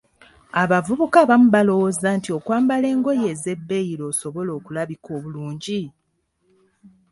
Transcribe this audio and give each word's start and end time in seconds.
Abavubuka 0.61 1.17
abamu 1.23 1.47
balowooza 1.55 2.07
nti 2.17 2.29
okwambala 2.37 2.85
engoye 2.93 3.23
ez‘ebbeeyi 3.33 3.93
lw'osobola 3.99 4.51
okulabika 4.57 5.09
obulungi! 5.17 5.81